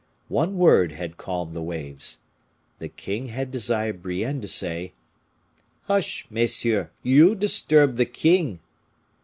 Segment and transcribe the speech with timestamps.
[0.29, 2.21] One word had calmed the waves.
[2.79, 4.93] The king had desired Brienne to say,
[5.83, 6.87] "Hush, messieurs!
[7.03, 8.61] you disturb the king."